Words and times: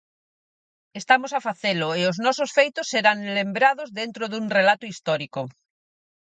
Estamos 1.01 1.31
a 1.33 1.43
facelo 1.47 1.87
e 1.99 2.01
os 2.11 2.17
nosos 2.25 2.49
feitos 2.57 2.89
serán 2.93 3.17
lembrados 3.37 3.89
dentro 3.99 4.23
dun 4.31 4.45
relato 4.57 4.85
histórico. 4.93 5.41